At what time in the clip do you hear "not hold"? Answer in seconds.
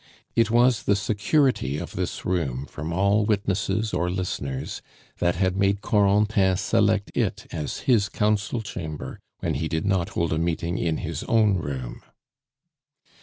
9.85-10.33